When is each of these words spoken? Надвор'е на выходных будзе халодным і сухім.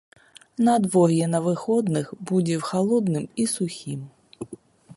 Надвор'е 0.67 1.27
на 1.33 1.41
выходных 1.47 2.05
будзе 2.31 2.57
халодным 2.71 3.25
і 3.43 3.49
сухім. 3.55 4.01